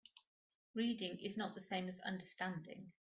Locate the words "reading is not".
0.73-1.53